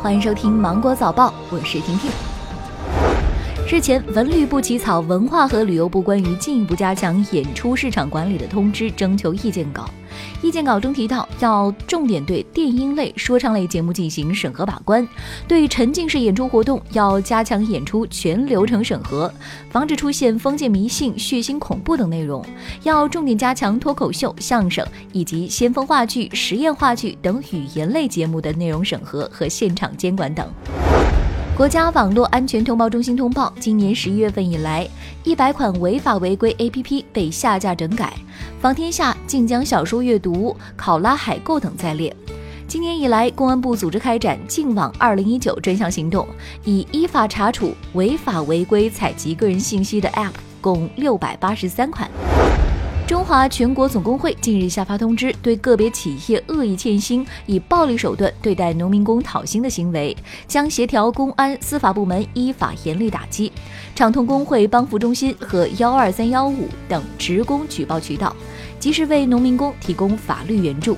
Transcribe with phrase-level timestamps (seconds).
[0.00, 2.27] 欢迎收听《芒果早报》，我是婷婷。
[3.70, 9.90] 日前，文旅部起草《文化和旅游部关于进一步加强演出市场管理的通知》征求意见稿。
[10.42, 15.06] 意见稿中提到，要重点对电音类、说唱类节目进行审核把关；
[15.46, 19.30] 对沉浸式演出活动要加强演出全流程审核，
[19.70, 22.42] 防止出现封建迷信、血腥恐怖等内容；
[22.84, 30.48] 要重点加强脱口秀、相声以及先锋话剧、实验话剧等语言类节目的内容审核和现场监管等。
[31.58, 34.88] 国家网络安全通报中心通报，今年十一月份以来，
[35.24, 38.12] 一百款违法违规 APP 被下架整改，
[38.60, 42.14] 房天下、晋江小说阅读、考拉海购等在列。
[42.68, 46.28] 今年以来，公安部组织开展“净网二零一九”专项行动，
[46.62, 52.08] 已依法查处违法违规采集个人信息的 App 共六百八十三款。
[53.08, 60.14] 中华全国总工会近日下发通知，对个别企业恶意欠薪、以暴力手段对待农民工讨薪的行为，
[60.46, 63.50] 将协调公安、司法部门依法严厉打击，
[63.94, 68.36] 畅通工会帮扶中心和幺二三幺五等职工举报渠道，
[68.78, 70.94] 及时为农民工提供法律援助。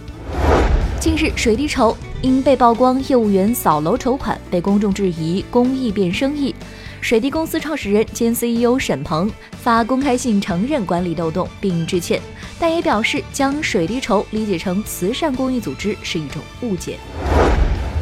[1.00, 6.54] 近日，水滴筹因被曝光业务员扫楼筹款，被公众质疑公益变生意。
[7.00, 12.20] 水滴公司创始人兼 CEO 沈鹏发公开信承认管理漏洞并致歉，
[12.58, 16.98] 但也表示将水滴筹理解成慈善公益组织是一种误解。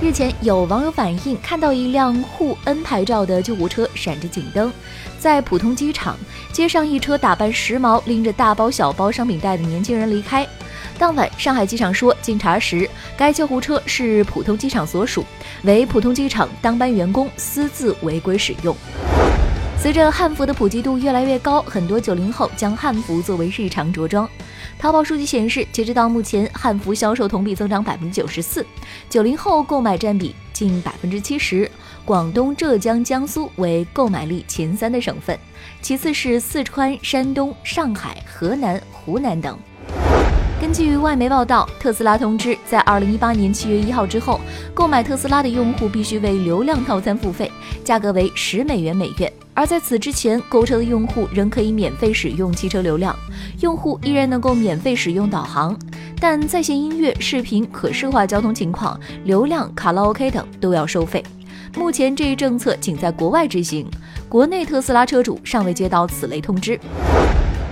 [0.01, 4.73] 日前，有网友反映看到一辆沪 N 牌照的救护车闪着警灯，
[5.19, 6.17] 在浦东机场
[6.53, 10.47] 接上一车打扮时髦、拎着大包小包商品袋的年轻人离开。
[11.01, 15.25] 当晚，上海机场说，经查实，该救护车是浦东机场所属，
[15.63, 18.77] 为浦东机场当班员工私自违规使用。
[19.81, 24.29] 随着汉服的普及度越来越高，很多九零后将汉服作为日常着装。
[24.79, 28.65] 淘宝数据显示，截止到目前，汉服销售同比增长百分之九十四，
[29.11, 31.69] 九零后购买占比近百分之七十。
[32.05, 35.37] 广东、浙江、江苏为购买力前三的省份，
[35.83, 39.59] 其次是四川、山东、上海、河南、湖南等。
[40.61, 44.41] 根据外媒报道，特斯拉通知，在二零一八年七月一号之后，
[44.75, 47.51] 购买特斯拉的用户必须为流量套餐付费，
[47.85, 49.33] 价格为十美元每月。
[49.55, 53.15] 而在此之前，购车的用户仍可以免费使用汽车流量，
[53.61, 55.79] 用户依然能够免费使用导航，
[56.21, 61.23] 但在线音乐、视频、可视化交通情况、流量、卡拉 OK 等都要收费。
[61.77, 63.87] 目前这一政策仅在国外执行，
[64.29, 66.79] 国内特斯拉车主尚未接到此类通知。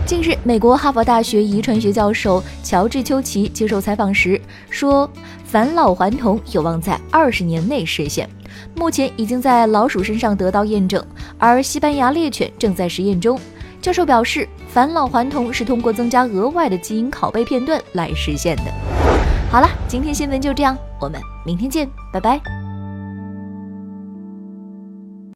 [0.06, 4.40] 近日，美国哈佛大学遗传学教授乔治·丘奇接受采访时
[4.70, 5.10] 说
[5.44, 8.30] ：“返老还童有望在二十年内实现，
[8.76, 11.04] 目前已经在老鼠身上得到验证，
[11.38, 13.36] 而西班牙猎犬正在实验中。”
[13.82, 18.72] 教授表示，返老还童是通过增加额外的基因拷贝片段来实现的。
[19.50, 22.40] 好了，今天新闻就这样，我们明天见，拜拜。